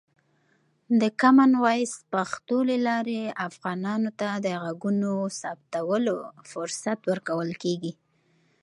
[1.01, 6.17] د کامن وایس پښتو له لارې، افغانانو ته د غږونو ثبتولو
[6.51, 7.91] فرصت ورکول کېږي.